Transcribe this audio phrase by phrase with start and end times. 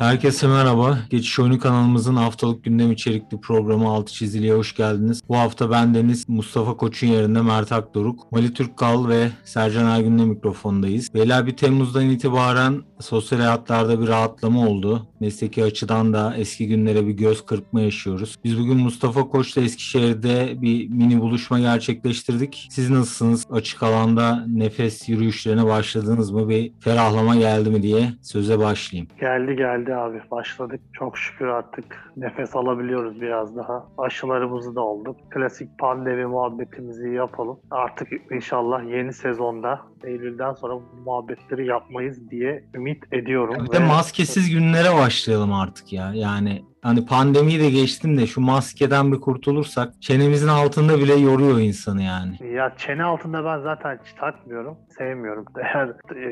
[0.00, 0.98] Herkese merhaba.
[1.10, 5.22] Geçiş Oyunu kanalımızın haftalık gündem içerikli programı Altı Çizili'ye hoş geldiniz.
[5.28, 11.14] Bu hafta ben Deniz, Mustafa Koç'un yerinde Mert Akdoruk, Mali Türkkal ve Sercan Ergün'le mikrofondayız.
[11.14, 15.06] Beyler bir Temmuz'dan itibaren sosyal hayatlarda bir rahatlama oldu.
[15.20, 18.36] Mesleki açıdan da eski günlere bir göz kırpma yaşıyoruz.
[18.44, 22.68] Biz bugün Mustafa Koç'la Eskişehir'de bir mini buluşma gerçekleştirdik.
[22.70, 23.46] Siz nasılsınız?
[23.50, 26.48] Açık alanda nefes yürüyüşlerine başladınız mı?
[26.48, 29.08] Bir ferahlama geldi mi diye söze başlayayım.
[29.20, 30.20] Geldi geldi abi.
[30.30, 30.80] Başladık.
[30.92, 33.86] Çok şükür artık nefes alabiliyoruz biraz daha.
[33.98, 35.16] Aşılarımızı da olduk.
[35.30, 37.60] Klasik pandemi muhabbetimizi yapalım.
[37.70, 43.66] Artık inşallah yeni sezonda Eylül'den sonra bu muhabbetleri yapmayız diye ümit ediyorum.
[43.66, 46.12] Bir de maskesiz günlere başlayalım artık ya.
[46.14, 52.02] Yani hani pandemiyi de geçtim de şu maskeden bir kurtulursak çenemizin altında bile yoruyor insanı
[52.02, 52.54] yani.
[52.54, 54.76] Ya çene altında ben zaten takmıyorum.
[54.98, 55.44] Sevmiyorum.
[55.56, 55.88] Eğer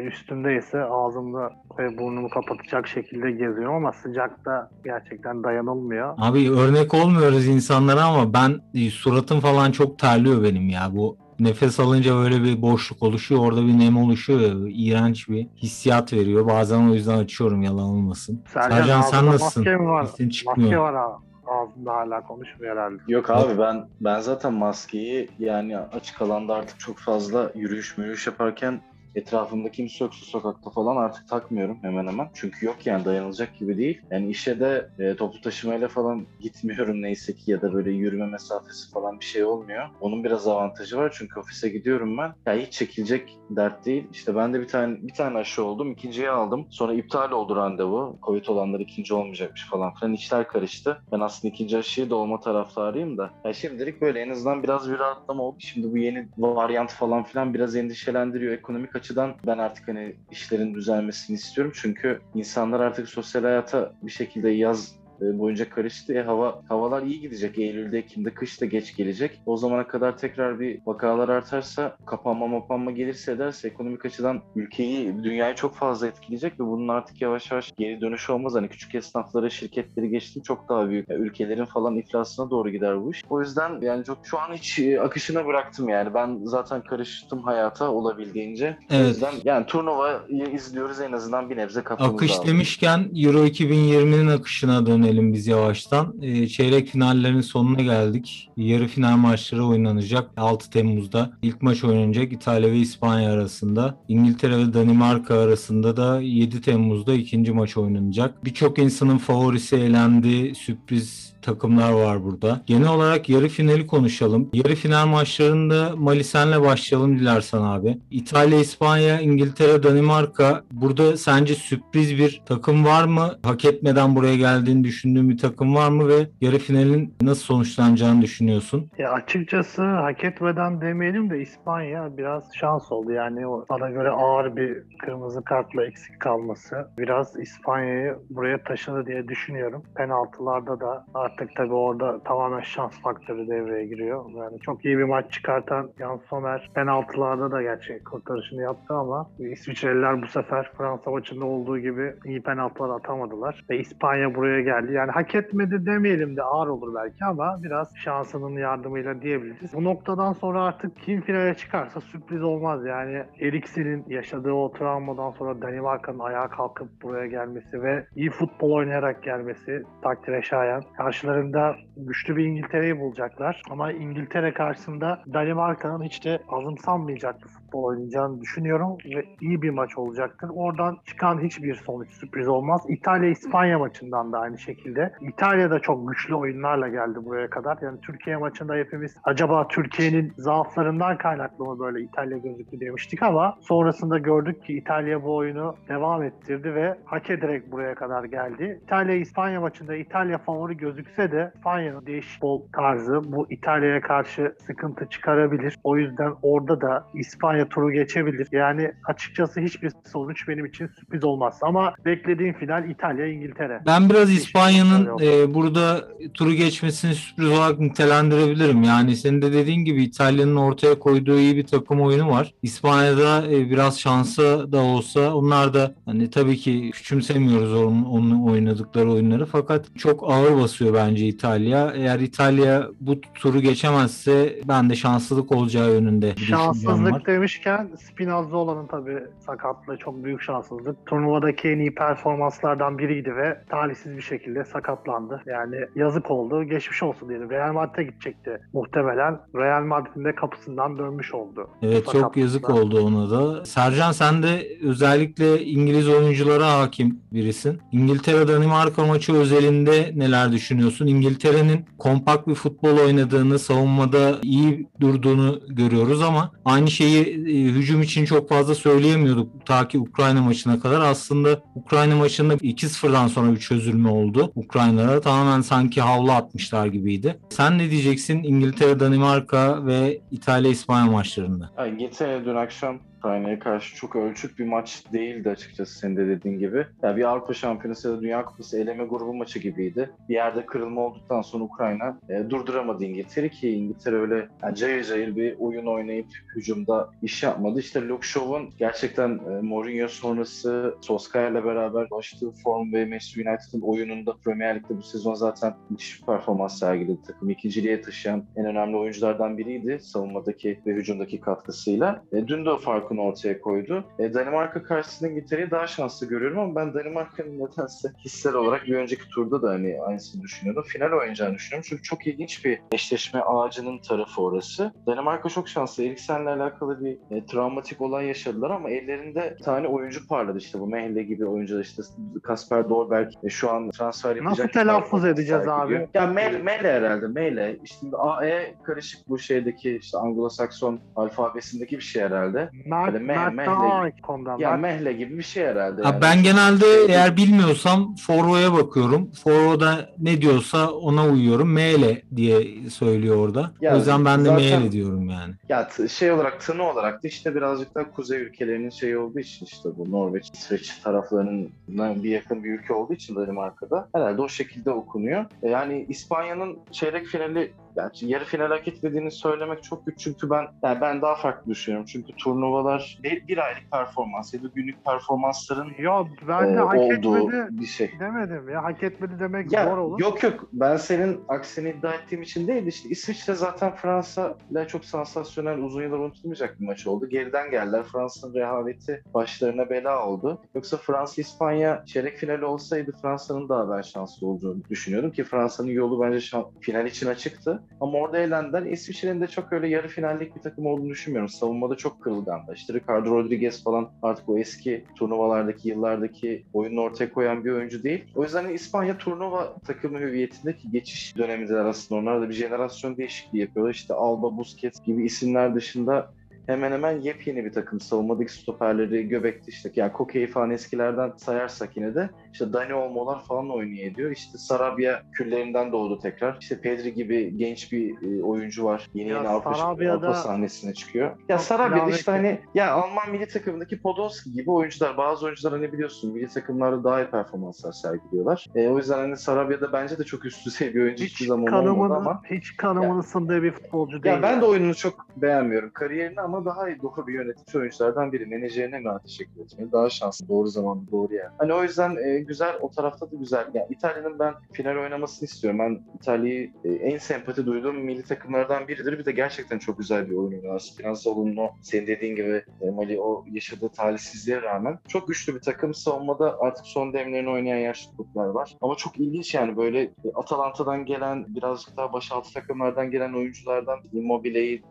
[0.07, 6.15] üstümdeyse ağzımda ve burnumu kapatacak şekilde geziyorum ama sıcakta gerçekten dayanılmıyor.
[6.19, 10.89] Abi örnek olmuyoruz insanlara ama ben suratım falan çok terliyor benim ya.
[10.93, 13.41] Bu nefes alınca böyle bir boşluk oluşuyor.
[13.41, 14.41] Orada bir nem oluşuyor.
[14.69, 16.47] İğrenç bir hissiyat veriyor.
[16.47, 18.43] Bazen o yüzden açıyorum yalan olmasın.
[18.53, 19.63] Sercan, Sercan sen nasılsın?
[19.63, 20.05] Maske mi var?
[20.05, 20.71] Sesin çıkmıyor.
[20.71, 21.19] Maske var ha.
[21.47, 23.03] Ağzında hala konuşmuyor herhalde.
[23.09, 28.81] Yok abi ben ben zaten maskeyi yani açık alanda artık çok fazla yürüyüş mürüyüş yaparken
[29.19, 32.29] etrafımda kimse yoksa sokakta falan artık takmıyorum hemen hemen.
[32.35, 34.01] Çünkü yok yani dayanılacak gibi değil.
[34.11, 38.91] Yani işe de e, toplu taşımayla falan gitmiyorum neyse ki ya da böyle yürüme mesafesi
[38.93, 39.85] falan bir şey olmuyor.
[40.01, 42.35] Onun biraz avantajı var çünkü ofise gidiyorum ben.
[42.47, 44.09] Ya hiç çekilecek dert değil.
[44.13, 45.93] İşte ben de bir tane bir tane aşı oldum.
[45.93, 46.67] ikinciyi aldım.
[46.71, 48.19] Sonra iptal oldu randevu.
[48.23, 50.13] Covid olanlar ikinci olmayacakmış falan filan.
[50.13, 51.03] İşler karıştı.
[51.13, 53.31] Ben aslında ikinci aşıyı da olma taraftarıyım da.
[53.45, 55.57] Ya şimdilik böyle en azından biraz bir rahatlama oldu.
[55.61, 58.53] Şimdi bu yeni varyant falan filan biraz endişelendiriyor.
[58.53, 61.73] Ekonomik açıdan ben artık hani işlerin düzelmesini istiyorum.
[61.77, 66.15] Çünkü insanlar artık sosyal hayata bir şekilde yaz boyunca karıştı.
[66.15, 67.59] E, hava havalar iyi gidecek.
[67.59, 69.41] Eylül'de, Ekim'de, kış da geç gelecek.
[69.47, 75.55] O zamana kadar tekrar bir vakalar artarsa, kapanma mapanma gelirse ederse ekonomik açıdan ülkeyi, dünyayı
[75.55, 78.55] çok fazla etkileyecek ve bunun artık yavaş yavaş geri dönüşü olmaz.
[78.55, 81.09] Hani küçük esnafları, şirketleri geçtim çok daha büyük.
[81.09, 83.25] Yani ülkelerin falan iflasına doğru gider bu iş.
[83.31, 86.15] O yüzden yani çok şu an hiç e, akışına bıraktım yani.
[86.15, 88.79] Ben zaten karıştım hayata olabildiğince.
[88.91, 89.05] Evet.
[89.05, 90.19] O yüzden yani turnuvayı
[90.55, 92.17] izliyoruz en azından bir nebze kafamızda.
[92.17, 92.47] Akış aldık.
[92.47, 96.15] demişken Euro 2020'nin akışına dönelim biz yavaştan.
[96.23, 98.49] Ee, çeyrek finallerin sonuna geldik.
[98.57, 100.31] Yarı final maçları oynanacak.
[100.37, 103.99] 6 Temmuz'da ilk maç oynanacak İtalya ve İspanya arasında.
[104.09, 108.45] İngiltere ve Danimarka arasında da 7 Temmuz'da ikinci maç oynanacak.
[108.45, 110.55] Birçok insanın favorisi elendi.
[110.55, 112.61] Sürpriz takımlar var burada.
[112.67, 114.51] Genel olarak yarı finali konuşalım.
[114.53, 117.99] Yarı final maçlarında Mali senle başlayalım dilersen abi.
[118.11, 120.63] İtalya, İspanya, İngiltere, Danimarka.
[120.73, 123.39] Burada sence sürpriz bir takım var mı?
[123.43, 128.91] Hak etmeden buraya geldiğini düşündüğün bir takım var mı ve yarı finalin nasıl sonuçlanacağını düşünüyorsun?
[128.99, 133.13] Ya açıkçası hak etmeden demeyelim de İspanya biraz şans oldu.
[133.13, 139.83] Yani bana göre ağır bir kırmızı kartla eksik kalması biraz İspanya'yı buraya taşıdı diye düşünüyorum.
[139.97, 144.25] Penaltılarda da artık tabii orada tamamen şans faktörü devreye giriyor.
[144.37, 150.23] Yani çok iyi bir maç çıkartan Jan Sommer penaltılarda da gerçi kurtarışını yaptı ama İsviçreliler
[150.23, 153.65] bu sefer Fransa maçında olduğu gibi iyi penaltılar atamadılar.
[153.71, 154.93] Ve İspanya buraya geldi.
[154.93, 159.75] Yani hak etmedi demeyelim de ağır olur belki ama biraz şansının yardımıyla diyebiliriz.
[159.75, 162.87] Bu noktadan sonra artık kim finale çıkarsa sürpriz olmaz.
[162.87, 169.23] Yani Eriksen'in yaşadığı o travmadan sonra Danimarka'nın ayağa kalkıp buraya gelmesi ve iyi futbol oynayarak
[169.23, 170.83] gelmesi takdire şayan.
[171.19, 173.63] Karşılarında güçlü bir İngiltere'yi bulacaklar.
[173.71, 179.99] Ama İngiltere karşısında Danimarka'nın hiç de azımsanmayacak bir futbol oynayacağını düşünüyorum ve iyi bir maç
[179.99, 180.51] olacaktır.
[180.55, 182.83] Oradan çıkan hiçbir sonuç sürpriz olmaz.
[182.89, 185.13] İtalya-İspanya maçından da aynı şekilde.
[185.21, 187.79] İtalya da çok güçlü oyunlarla geldi buraya kadar.
[187.83, 194.19] Yani Türkiye maçında hepimiz acaba Türkiye'nin zaaflarından kaynaklı mı böyle İtalya gözüktü demiştik ama sonrasında
[194.19, 198.81] gördük ki İtalya bu oyunu devam ettirdi ve hak ederek buraya kadar geldi.
[198.83, 205.77] İtalya-İspanya maçında İtalya favori gözükse de İspanya'nın değişik futbol tarzı bu İtalya'ya karşı sıkıntı çıkarabilir.
[205.85, 208.49] O yüzden orada da İspanya turu geçebilir.
[208.53, 211.59] Yani açıkçası hiçbir sonuç benim için sürpriz olmaz.
[211.63, 213.81] Ama beklediğim final İtalya-İngiltere.
[213.87, 218.83] Ben biraz İspanya'nın e, burada turu geçmesini sürpriz olarak nitelendirebilirim.
[218.83, 222.55] Yani senin de dediğin gibi İtalya'nın ortaya koyduğu iyi bir takım oyunu var.
[222.63, 229.13] İspanya'da e, biraz şansı da olsa onlar da hani tabii ki küçümsemiyoruz onun, onun oynadıkları
[229.13, 231.93] oyunları fakat çok ağır basıyor bence İtalya.
[231.97, 236.35] Eğer İtalya bu turu geçemezse ben de şanssızlık olacağı yönünde.
[236.37, 241.07] Şanssızlık demişken Spinazzola'nın tabii sakatlığı çok büyük şanssızlık.
[241.07, 245.43] Turnuvadaki en iyi performanslardan biriydi ve talihsiz bir şekilde sakatlandı.
[245.47, 246.65] Yani yazık oldu.
[246.65, 247.51] Geçmiş olsun diyelim.
[247.51, 249.41] Real Madrid'e gidecekti muhtemelen.
[249.55, 251.71] Real Madrid'in de kapısından dönmüş oldu.
[251.83, 253.65] Evet çok yazık oldu ona da.
[253.65, 257.81] Sercan sen de özellikle İngiliz oyunculara hakim birisin.
[257.93, 261.07] İngiltere-Danimarka maçı özelinde neler düşünüyorsun?
[261.07, 268.25] İngiltere'nin kompakt bir futbol oynadığını, savunmada iyi durduğunu görüyoruz ama aynı şeyi e, hücum için
[268.25, 271.01] çok fazla söyleyemiyorduk ta ki Ukrayna maçına kadar.
[271.01, 275.21] Aslında Ukrayna maçında 2-0'dan sonra bir çözülme oldu Ukrayna'da.
[275.21, 277.39] Tamamen sanki havlu atmışlar gibiydi.
[277.49, 281.71] Sen ne diyeceksin İngiltere-Danimarka ve İtalya-İspanya maçlarında?
[281.79, 286.59] Ya İngiltere dün akşam Ukrayna'ya karşı çok ölçük bir maç değildi açıkçası senin de dediğin
[286.59, 286.87] gibi.
[287.03, 290.11] Ya bir Avrupa Şampiyonası ya da Dünya Kupası eleme grubu maçı gibiydi.
[290.29, 295.37] Bir yerde kırılma olduktan sonra Ukrayna e, durduramadı İngiltere ki İngiltere öyle yani cayır cayır
[295.37, 296.27] bir oyun oynayıp
[296.57, 297.81] hücumda iş yapmadı.
[297.81, 304.77] İşte Shaw'un gerçekten e, Mourinho sonrası Solskjaer'le beraber ulaştığı form ve Manchester United'ın oyununda Premier
[304.77, 307.19] Lig'de bu sezon zaten müthiş bir performans sergiledi.
[307.27, 312.23] Takım ikinciliğe taşıyan en önemli oyunculardan biriydi savunmadaki ve hücumdaki katkısıyla.
[312.33, 314.05] E, dün de o farkını ortaya koydu.
[314.19, 319.29] E, Danimarka karşısında İngiltere'yi daha şanslı görüyorum ama ben Danimarka'nın nedense hissel olarak bir önceki
[319.29, 320.83] turda da hani aynısını düşünüyordum.
[320.87, 324.93] Final oynayacağını düşünüyorum çünkü çok ilginç bir eşleşme ağacının tarafı orası.
[325.07, 326.05] Danimarka çok şanslı.
[326.05, 330.87] Eriksen'le alakalı bir e, travmatik olay yaşadılar ama ellerinde bir tane oyuncu parladı işte bu
[330.87, 332.03] Mehle gibi oyuncular işte
[332.43, 334.59] Kasper Dolberg e, şu an transfer yapacak.
[334.59, 336.09] Nasıl telaffuz edeceğiz abi?
[336.15, 337.77] Ya Mele, Mele herhalde Mele.
[337.85, 342.71] İşte AE karışık bu şeydeki işte Anglo-Sakson alfabesindeki bir şey herhalde.
[343.01, 344.59] Mert, Böyle meh- Mert mehle- daha.
[344.59, 346.03] Ya Mert- Mehle gibi bir şey herhalde.
[346.03, 346.23] Ha, yani.
[346.23, 349.31] ben genelde eğer bilmiyorsam Forvo'ya bakıyorum.
[349.45, 351.73] Forvo'da ne diyorsa ona uyuyorum.
[351.73, 353.71] Meyle diye söylüyor orada.
[353.81, 355.55] Ya o yüzden ben de Meyle diyorum yani.
[355.69, 359.67] Ya t- şey olarak tını olarak da işte birazcık daha kuzey ülkelerinin şeyi olduğu için
[359.67, 364.91] işte bu Norveç, İsveç taraflarının bir yakın bir ülke olduğu için Danimarka'da herhalde o şekilde
[364.91, 365.45] okunuyor.
[365.63, 370.65] E, Yani İspanya'nın çeyrek finali yani yarı final hak etmediğini söylemek çok güç çünkü ben
[370.85, 372.07] yani ben daha farklı düşünüyorum.
[372.13, 376.99] Çünkü turnuvalar bir, bir aylık performans ya da günlük performansların Yo ben de e, hak
[376.99, 378.11] olduğu etmedi bir şey.
[378.21, 378.85] demedim ya.
[378.85, 380.21] Hak etmedi demek Ya, zor olur.
[380.21, 385.05] Yok yok ben senin aksini iddia ettiğim için değil işte İsviçre zaten Fransa ile çok
[385.05, 387.29] sansasyonel uzun yıllar unutulmayacak bir maç oldu.
[387.29, 388.03] Geriden geldiler.
[388.13, 390.63] Fransa'nın rehaveti başlarına bela oldu.
[390.75, 396.21] Yoksa Fransa İspanya çeyrek finali olsaydı Fransa'nın daha ben şanslı olduğunu düşünüyordum ki Fransa'nın yolu
[396.23, 397.78] bence şan- final için açıktı.
[398.01, 398.83] Ama orada elendiler.
[398.83, 401.49] İsviçre'nin de çok öyle yarı finallik bir takım olduğunu düşünmüyorum.
[401.49, 402.73] Savunmada çok kırılgandı.
[402.75, 408.25] İşte Ricardo Rodriguez falan artık o eski turnuvalardaki yıllardaki oyunu ortaya koyan bir oyuncu değil.
[408.35, 412.21] O yüzden hani İspanya turnuva takımı hüviyetindeki geçiş dönemidir aslında.
[412.21, 413.95] Onlar da bir jenerasyon değişikliği yapıyorlar.
[413.95, 416.31] İşte Alba, Busquets gibi isimler dışında
[416.69, 418.01] hemen hemen yepyeni bir takım.
[418.01, 423.71] Savunmadaki stoperleri, Göbek'te işte yani Koke'yi falan eskilerden sayarsak yine de işte Dani Olmo'lar falan
[423.71, 424.31] oynuyor ediyor.
[424.31, 426.57] İşte Sarabia küllerinden doğdu tekrar.
[426.61, 429.09] İşte Pedri gibi genç bir e, oyuncu var.
[429.15, 431.37] Yeni Ya yeni Avrupa, Sarabia'da- Avrupa sahnesine çıkıyor.
[431.49, 435.17] Ya Sarabia'da işte hani ya Alman milli takımındaki Podolski gibi oyuncular.
[435.17, 438.67] Bazı oyuncular hani biliyorsun milli takımlarda daha iyi performanslar sergiliyorlar.
[438.75, 441.87] E, o yüzden hani Sarabia'da bence de çok üst düzey bir oyuncu hiçbir hiç zaman
[441.87, 442.43] olmadı ama.
[442.51, 444.35] hiç kanımın ısındığı bir futbolcu değil.
[444.35, 444.61] Ya ben yani.
[444.63, 445.91] de oyununu çok beğenmiyorum.
[445.91, 448.47] Kariyerini ama daha iyi doğru bir yönetici oyunculardan biri.
[448.47, 449.93] Menajerine mi teşekkür etmeli?
[449.93, 450.49] Daha şanslı.
[450.49, 451.51] Doğru zamanda doğru yer.
[451.59, 452.79] Hani o yüzden e, güzel.
[452.81, 453.67] O tarafta da güzel.
[453.75, 455.79] Yani İtalya'nın ben final oynamasını istiyorum.
[455.79, 459.19] Ben İtalya'yı e, en sempati duyduğum milli takımlardan biridir.
[459.19, 460.79] Bir de gerçekten çok güzel bir oyun oynuyor.
[460.79, 465.95] Spinazzola'nın o senin dediğin gibi e, Mali o yaşadığı talihsizliğe rağmen çok güçlü bir takım.
[465.95, 468.77] Savunmada artık son demlerini oynayan yaşlı kulüpler var.
[468.81, 474.83] Ama çok ilginç yani böyle e, Atalanta'dan gelen birazcık daha başaltı takımlardan gelen oyunculardan Immobile'yi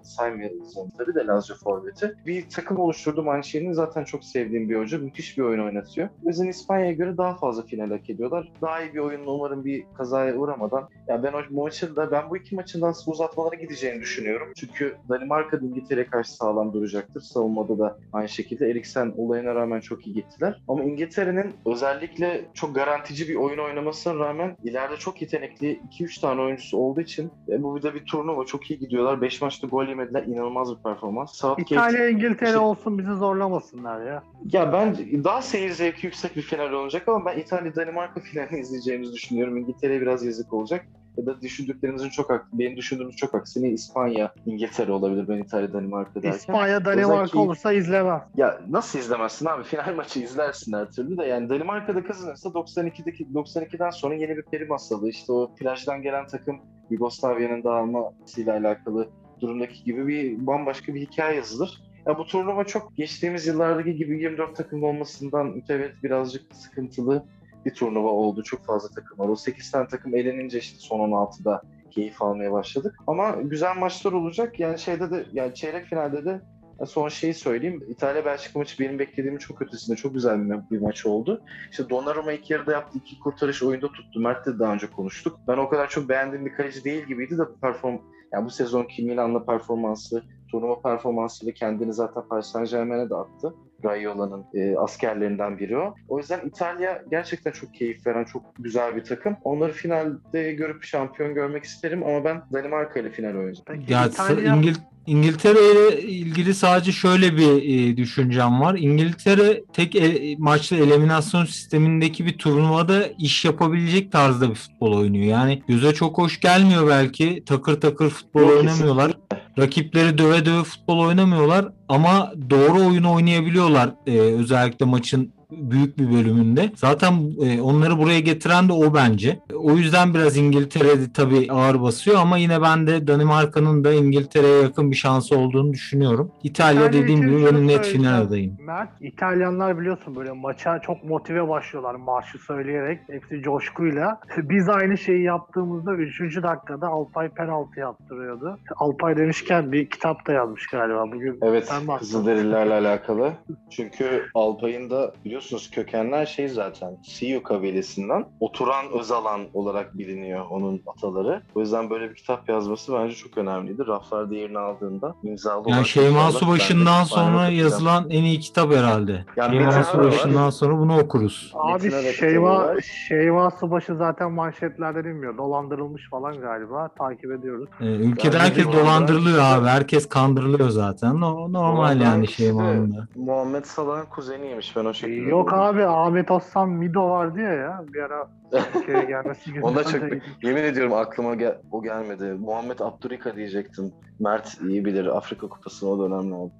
[0.75, 2.15] onu tabii de Lazio Forvet'i.
[2.25, 4.97] Bir takım oluşturdu Mancini'nin zaten çok sevdiğim bir hoca.
[4.97, 6.09] Müthiş bir oyun oynatıyor.
[6.25, 8.51] O İspanya'ya göre daha fazla final hak ediyorlar.
[8.61, 10.89] Daha iyi bir oyunla umarım bir kazaya uğramadan.
[11.07, 14.47] Ya ben o maçın da ben bu iki maçın da uzatmalara gideceğini düşünüyorum.
[14.55, 17.21] Çünkü Danimarka da İngiltere'ye karşı sağlam duracaktır.
[17.21, 20.61] Savunmada da aynı şekilde Eriksen olayına rağmen çok iyi gittiler.
[20.67, 26.77] Ama İngiltere'nin özellikle çok garantici bir oyun oynamasına rağmen ileride çok yetenekli 2-3 tane oyuncusu
[26.77, 29.21] olduğu için e, bu bir de bir turnuva çok iyi gidiyorlar.
[29.21, 30.23] 5 maçta gol yemediler.
[30.23, 31.37] İnanılmaz bir performans.
[31.47, 34.23] Southgate İtalya İngiltere İşte- olsun bizi zorlamasınlar ya.
[34.51, 39.13] ya ben daha seyir zevki yüksek bir final olacak ama ben İtalya Danimarka finalini izleyeceğimizi
[39.13, 39.57] düşünüyorum.
[39.57, 40.85] İngiltere'ye biraz yazık olacak.
[41.17, 45.27] Ya da düşündüklerinizin çok hak, benim düşündüğümüz çok aksine İspanya, İngiltere olabilir.
[45.27, 46.37] Ben İtalya Danimarka derken.
[46.37, 48.23] İspanya Danimarka Özellikle- olursa izlemem.
[48.35, 49.63] Ya nasıl izlemezsin abi?
[49.67, 51.23] Final maçı izlersin her türlü de.
[51.25, 55.09] Yani Danimarka'da kazanırsa 92'deki 92'den sonra yeni bir peri masalı.
[55.09, 59.09] İşte o plajdan gelen takım Yugoslavya'nın dağılmasıyla alakalı
[59.41, 61.81] durumdaki gibi bir bambaşka bir hikaye yazılır.
[62.05, 67.25] Ya bu turnuva çok geçtiğimiz yıllardaki gibi 24 takım olmasından mütevellit birazcık sıkıntılı
[67.65, 68.43] bir turnuva oldu.
[68.43, 69.29] Çok fazla takım var.
[69.29, 72.95] O 8 tane takım elenince işte son 16'da keyif almaya başladık.
[73.07, 74.59] Ama güzel maçlar olacak.
[74.59, 76.41] Yani şeyde de yani çeyrek finalde de
[76.85, 77.83] son şeyi söyleyeyim.
[77.89, 81.41] İtalya Belçika maçı benim beklediğimin çok ötesinde çok güzel bir, bir maç oldu.
[81.71, 84.19] İşte Donnarumma ilk yarıda yaptığı iki kurtarış oyunda tuttu.
[84.19, 85.39] Mert'le de daha önce konuştuk.
[85.47, 87.97] Ben o kadar çok beğendiğim bir kaleci değil gibiydi de perform
[88.33, 93.55] yani bu sezonki Milan'la performansı, turnuva performansıyla kendini zaten Paris Saint Germain'e de attı.
[93.85, 95.95] Raiola'nın e, askerlerinden biri o.
[96.07, 99.37] O yüzden İtalya gerçekten çok keyif veren, çok güzel bir takım.
[99.43, 103.65] Onları finalde görüp şampiyon görmek isterim ama ben Danimarka ile final oynayacağım.
[103.65, 104.75] Peki Ya İtalya İngil
[105.07, 108.75] İngiltere ile ilgili sadece şöyle bir e, düşüncem var.
[108.75, 115.25] İngiltere tek e, maçlı eliminasyon sistemindeki bir turnuvada iş yapabilecek tarzda bir futbol oynuyor.
[115.25, 117.43] Yani göze çok hoş gelmiyor belki.
[117.45, 119.16] Takır takır futbol Yok, oynamıyorlar.
[119.57, 126.71] Rakipleri döve döve futbol oynamıyorlar ama doğru oyunu oynayabiliyorlar e, özellikle maçın büyük bir bölümünde.
[126.75, 129.39] Zaten e, onları buraya getiren de o bence.
[129.55, 134.91] O yüzden biraz İngiltere'de tabii ağır basıyor ama yine ben de Danimarka'nın da İngiltere'ye yakın
[134.91, 136.31] bir şansı olduğunu düşünüyorum.
[136.43, 138.57] İtalya İtalya dediğim gibi benim net final adayım.
[138.59, 142.99] Mert, İtalyanlar biliyorsun böyle maça çok motive başlıyorlar marşı söyleyerek.
[143.09, 144.19] Hepsi coşkuyla.
[144.37, 146.43] Biz aynı şeyi yaptığımızda 3.
[146.43, 148.59] dakikada Alpay penaltı yaptırıyordu.
[148.75, 151.39] Alpay demişken bir kitap da yazmış galiba bugün.
[151.41, 151.71] Evet.
[151.99, 153.33] Kızılderililerle alakalı.
[153.69, 161.41] Çünkü Alpay'ın da biliyorsunuz kökenler şey zaten Siyu kabilesinden oturan Özalan olarak biliniyor onun ataları.
[161.55, 163.87] O yüzden böyle bir kitap yazması bence çok önemliydi.
[163.87, 169.25] Raflarda yerini aldığında imzalı Yani olarak Şeyma Subaşı'ndan sonra yazılan en iyi kitap herhalde.
[169.35, 171.51] Yani Şeyma Subaşı'ndan sonra bunu okuruz.
[171.55, 172.73] Abi Şeyma.
[173.07, 175.37] Şeyma Subaşı zaten manşetlerden inmiyor.
[175.37, 176.89] Dolandırılmış falan galiba.
[176.97, 177.69] Takip ediyoruz.
[177.81, 179.67] Ee, ülkede Yani herkes dolandırılıyor abi.
[179.67, 181.21] Herkes kandırılıyor zaten.
[181.21, 183.07] No- normal yani Şeyma'nın da.
[183.15, 185.26] Muhammed Salah'ın kuzeniymiş ben o şekilde.
[185.29, 187.83] Yok abi Ahmet Osman Mido vardı ya ya.
[187.93, 188.27] Bir ara
[188.73, 189.63] Türkiye'ye gelmesi güzel.
[189.63, 190.01] Onda çok
[190.43, 192.23] yemin ediyorum aklıma gel- o gelmedi.
[192.23, 193.93] Muhammed Abdurika diyecektim.
[194.19, 195.05] Mert iyi bilir.
[195.17, 196.51] Afrika Kupası'nı o dönemlerde.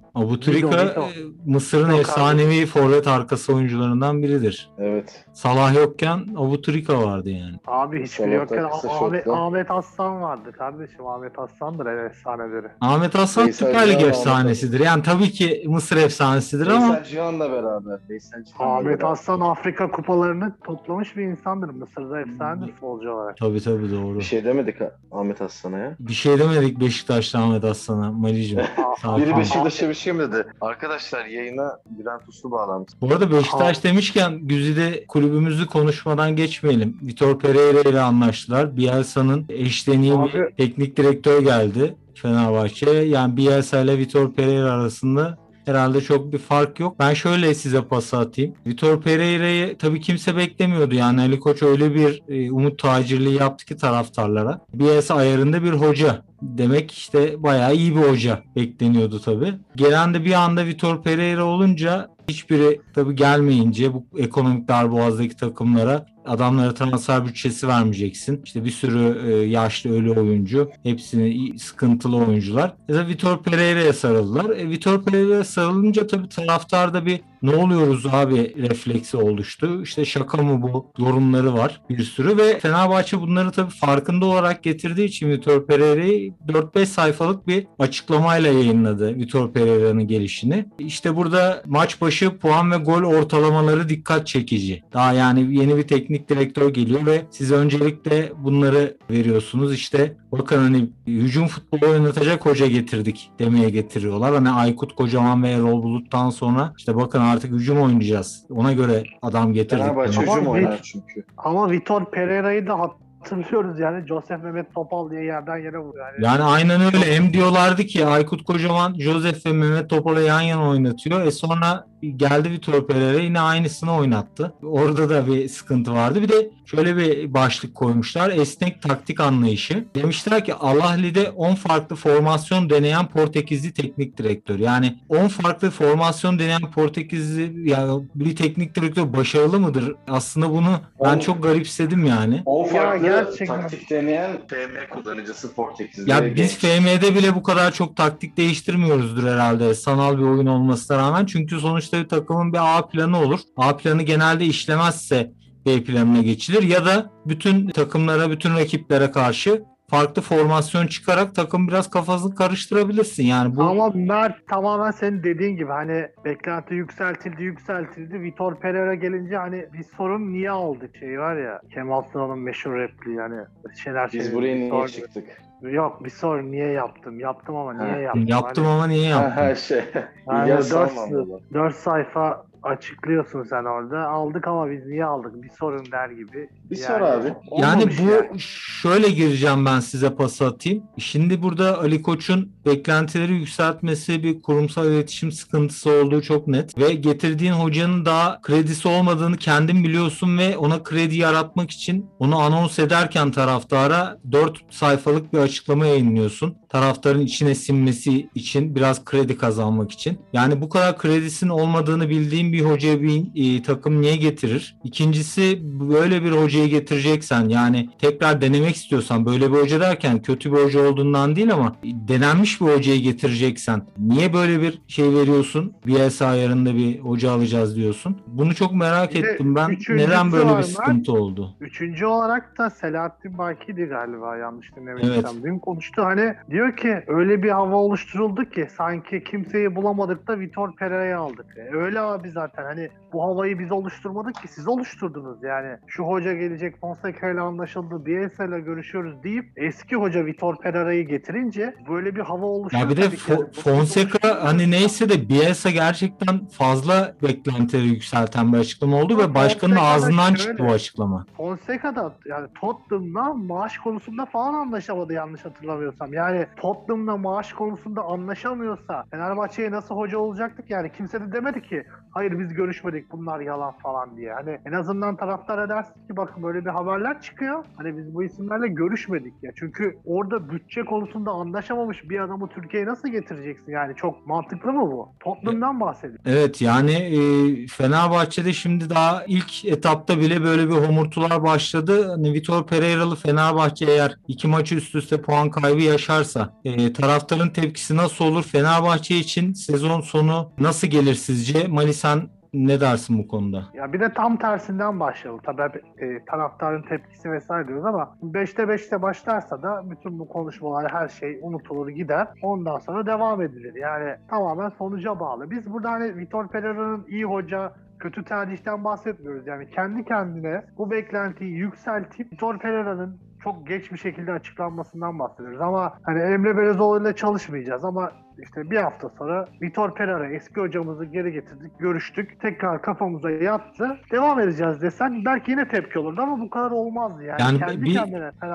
[0.94, 1.02] Mido.
[1.02, 1.08] e,
[1.46, 4.70] Mısır'ın Yok efsanevi forvet arkası oyuncularından biridir.
[4.78, 5.24] Evet.
[5.32, 7.56] Salah yokken Abutrika vardı yani.
[7.66, 9.28] Abi hiçbiri yokken Ahmet.
[9.28, 11.06] Ahmet Aslan vardı kardeşim.
[11.06, 12.66] Ahmet Aslan'dır en efsaneleri.
[12.80, 14.80] Ahmet Aslan Veysel Süper Lig efsanesidir.
[14.80, 17.98] Yani tabii ki Mısır efsanesidir ama Veysel Cihan'la beraber.
[18.08, 19.12] Veysel Cihan'la Ahmet beraber.
[19.12, 21.77] Aslan Afrika kupalarını toplamış bir insandır.
[21.78, 23.36] Mısır'da efsanedir futbolcu olarak.
[23.36, 24.18] tabii tabii doğru.
[24.18, 24.76] Bir şey demedik
[25.12, 25.96] Ahmet Aslan'a ya.
[26.00, 28.60] Bir şey demedik Beşiktaş'ta Ahmet Aslan'a Malicim.
[29.02, 29.36] Sakin Biri.
[29.36, 30.46] Beşiktaş'a bir şey mi dedi?
[30.60, 32.92] Arkadaşlar yayına Bülent Uslu bağlanmış.
[33.00, 36.96] Bu arada Beşiktaş demişken Güzide kulübümüzü konuşmadan geçmeyelim.
[37.02, 38.76] Vitor Pereira ile anlaştılar.
[38.76, 43.04] Bielsa'nın eşleniği bir teknik direktör geldi Fenerbahçe'ye.
[43.04, 46.98] Yani Bielsa ile Vitor Pereira arasında herhalde çok bir fark yok.
[46.98, 48.54] Ben şöyle size pas atayım.
[48.66, 50.94] Vitor Pereira'yı tabii kimse beklemiyordu.
[50.94, 54.60] Yani Ali Koç öyle bir e, umut tacirliği yaptı ki taraftarlara.
[54.74, 56.22] Bielsa ayarında bir hoca.
[56.42, 59.54] Demek işte bayağı iyi bir hoca bekleniyordu tabii.
[59.76, 66.74] Gelen de bir anda Vitor Pereira olunca hiçbiri tabii gelmeyince bu ekonomik darboğazdaki takımlara adamlara
[66.74, 68.42] transfer bütçesi vermeyeceksin.
[68.44, 70.70] İşte bir sürü e, yaşlı ölü oyuncu.
[70.82, 72.74] Hepsini sıkıntılı oyuncular.
[72.88, 74.50] Da Vitor Pereira'ya sarıldılar.
[74.50, 79.82] E, Vitor Pereira'ya sarılınca tabii taraftarda bir ne oluyoruz abi refleksi oluştu.
[79.82, 85.04] İşte şaka mı bu yorumları var bir sürü ve Fenerbahçe bunları tabii farkında olarak getirdiği
[85.04, 90.66] için Vitor Pereira'yı 4-5 sayfalık bir açıklamayla yayınladı Vitor Pereira'nın gelişini.
[90.78, 94.82] İşte burada maç başı puan ve gol ortalamaları dikkat çekici.
[94.92, 99.74] Daha yani yeni bir teknik direktör geliyor ve siz öncelikle bunları veriyorsunuz.
[99.74, 104.34] İşte bakın hani hücum futbolu oynatacak hoca getirdik demeye getiriyorlar.
[104.34, 108.44] Hani Aykut Kocaman ve Erol Bulut'tan sonra işte bakın artık hücum oynayacağız.
[108.50, 109.84] Ona göre adam getirdik.
[109.84, 111.24] Fenerbahçe hücum oynar çünkü.
[111.36, 112.78] Ama Vitor Pereira'yı da
[113.18, 114.06] hatırlıyoruz yani.
[114.06, 116.06] Joseph Mehmet Topal diye yerden yere vuruyor.
[116.06, 116.24] Yani.
[116.24, 117.14] Yani aynen öyle.
[117.14, 121.26] Hem diyorlardı ki Aykut Kocaman, Josef ve Mehmet Topal'ı yan yana oynatıyor.
[121.26, 124.54] E sonra geldi Vitor Pereira yine aynısını oynattı.
[124.62, 126.22] Orada da bir sıkıntı vardı.
[126.22, 128.30] Bir de şöyle bir başlık koymuşlar.
[128.30, 129.84] Esnek taktik anlayışı.
[129.94, 134.58] Demişler ki Al-Ahli'de 10 farklı formasyon deneyen Portekizli teknik direktör.
[134.58, 139.94] Yani 10 farklı formasyon deneyen Portekizli ya bir teknik direktör başarılı mıdır?
[140.08, 142.42] Aslında bunu ben çok garipsedim yani.
[142.44, 143.60] 10 Ya farklı gerçekten.
[143.60, 146.10] taktik deneyen FM kullanıcısı Portekiz'de.
[146.10, 151.26] Ya biz FM'de bile bu kadar çok taktik değiştirmiyoruzdur herhalde sanal bir oyun olmasına rağmen.
[151.26, 153.40] Çünkü sonuçta bir takımın bir A planı olur.
[153.56, 155.32] A planı genelde işlemezse
[155.66, 161.90] B planına geçilir ya da bütün takımlara, bütün rakiplere karşı farklı formasyon çıkarak takım biraz
[161.90, 163.24] kafasını karıştırabilirsin.
[163.24, 168.20] Yani bu Ama Mert tamamen senin dediğin gibi hani beklenti yükseltildi yükseltildi.
[168.22, 171.60] Vitor Pereira gelince hani bir sorun niye aldık şey var ya.
[171.74, 173.40] Kemal Sunal'ın meşhur repliği yani.
[173.84, 175.24] Şener Biz Şen'in buraya niye sor- çıktık?
[175.62, 177.20] Yok bir sor niye yaptım.
[177.20, 178.26] Yaptım ama niye Ha, yaptım.
[178.26, 179.32] yaptım Hani- ama niye yaptım?
[179.32, 179.82] Her şey.
[180.30, 184.08] Yani İlyas dört, Salman dört sayfa açıklıyorsun sen orada.
[184.08, 185.42] Aldık ama biz niye aldık?
[185.42, 186.48] Bir sorun der gibi.
[186.70, 187.34] Bir sor abi.
[187.58, 188.40] Yani bu yani.
[188.82, 190.82] şöyle gireceğim ben size pas atayım.
[190.98, 197.52] Şimdi burada Ali Koç'un beklentileri yükseltmesi bir kurumsal iletişim sıkıntısı olduğu çok net ve getirdiğin
[197.52, 204.18] hocanın daha kredisi olmadığını kendin biliyorsun ve ona kredi yaratmak için onu anons ederken taraftara
[204.32, 206.56] 4 sayfalık bir açıklama yayınlıyorsun.
[206.68, 210.18] Taraftarın içine sinmesi için biraz kredi kazanmak için.
[210.32, 214.76] Yani bu kadar kredisinin olmadığını bildiğin bir hocaya bir e, takım niye getirir?
[214.84, 220.58] İkincisi böyle bir hocayı getireceksen yani tekrar denemek istiyorsan böyle bir hoca derken kötü bir
[220.58, 225.74] hoca olduğundan değil ama denenmiş bir hocayı getireceksen niye böyle bir şey veriyorsun?
[225.86, 228.16] BS ayarında bir hoca alacağız diyorsun.
[228.26, 229.76] Bunu çok merak Bir ettim ben.
[229.88, 231.54] Neden böyle var bir sıkıntı oldu?
[231.60, 235.32] Üçüncü olarak da Selahattin Baki'di galiba yanlış dinlemediysem.
[235.34, 235.44] Evet.
[235.44, 240.76] Dün konuştu hani diyor ki öyle bir hava oluşturuldu ki sanki kimseyi bulamadık da Vitor
[240.76, 241.46] Pereira'yı aldık.
[241.56, 245.76] E, öyle abi zaten hani bu havayı biz oluşturmadık ki siz oluşturdunuz yani.
[245.86, 251.74] Şu hoca gelecek Fonseca ile anlaşıldı Bielsa ile görüşüyoruz deyip eski hoca Vitor Pereira'yı getirince
[251.88, 252.78] böyle bir hava oluştu.
[252.78, 253.00] Ya bir de.
[253.00, 259.34] Yani Fo- Fonseca hani neyse de Bielsa gerçekten fazla beklentileri yükselten bir açıklama oldu ve
[259.34, 260.38] başkanın Fonseca da ağzından şöyle.
[260.38, 261.26] çıktı bu açıklama.
[261.36, 266.12] Fonseca da yani Tottenham'la maaş konusunda falan anlaşamadı yanlış hatırlamıyorsam.
[266.12, 271.84] Yani Tottenham'la maaş konusunda anlaşamıyorsa Fenerbahçe'ye nasıl hoca olacaktık yani kimse de demedi ki
[272.18, 274.32] hayır biz görüşmedik bunlar yalan falan diye.
[274.32, 277.64] Hani en azından taraftar edersin ki bakın böyle bir haberler çıkıyor.
[277.76, 279.52] Hani biz bu isimlerle görüşmedik ya.
[279.56, 283.72] Çünkü orada bütçe konusunda anlaşamamış bir adamı Türkiye'ye nasıl getireceksin?
[283.72, 285.08] Yani çok mantıklı mı bu?
[285.20, 286.18] Tottenham'dan bahsediyor.
[286.26, 287.20] Evet yani e,
[287.66, 292.08] Fenerbahçe'de şimdi daha ilk etapta bile böyle bir homurtular başladı.
[292.08, 297.96] Hani Vitor Pereira'lı Fenerbahçe eğer iki maçı üst üste puan kaybı yaşarsa e, taraftarın tepkisi
[297.96, 298.42] nasıl olur?
[298.42, 301.68] Fenerbahçe için sezon sonu nasıl gelir sizce?
[301.68, 303.64] Mali sen ne dersin bu konuda?
[303.74, 305.40] Ya bir de tam tersinden başlayalım.
[305.44, 311.08] Tabii e, taraftarın tepkisi vesaire diyoruz ama 5'te 5'te başlarsa da bütün bu konuşmalar her
[311.08, 312.28] şey unutulur gider.
[312.42, 313.74] Ondan sonra devam edilir.
[313.74, 315.50] Yani tamamen sonuca bağlı.
[315.50, 319.46] Biz burada hani Vitor Pereira'nın iyi hoca kötü tercihten bahsetmiyoruz.
[319.46, 325.60] Yani kendi kendine bu beklentiyi yükseltip Vitor Pereira'nın çok geç bir şekilde açıklanmasından bahsediyoruz.
[325.60, 331.04] Ama hani Emre Belözoğlu ile çalışmayacağız ama işte bir hafta sonra Vitor Pereira eski hocamızı
[331.04, 332.40] geri getirdik, görüştük.
[332.40, 333.98] Tekrar kafamıza yattı.
[334.12, 337.42] Devam edeceğiz desen belki yine tepki olurdu ama bu kadar olmazdı yani.
[337.42, 338.00] Yani Kendi bir-.